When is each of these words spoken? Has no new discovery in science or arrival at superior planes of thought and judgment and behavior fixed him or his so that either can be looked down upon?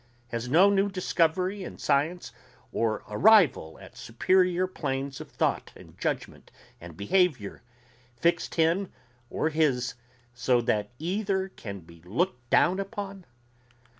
Has 0.29 0.49
no 0.49 0.71
new 0.71 0.89
discovery 0.89 1.63
in 1.63 1.77
science 1.77 2.31
or 2.71 3.03
arrival 3.07 3.77
at 3.79 3.95
superior 3.95 4.65
planes 4.65 5.21
of 5.21 5.29
thought 5.29 5.71
and 5.75 5.95
judgment 5.99 6.49
and 6.81 6.97
behavior 6.97 7.61
fixed 8.15 8.55
him 8.55 8.91
or 9.29 9.49
his 9.49 9.93
so 10.33 10.59
that 10.61 10.89
either 10.97 11.49
can 11.49 11.81
be 11.81 12.01
looked 12.01 12.49
down 12.49 12.79
upon? 12.79 13.25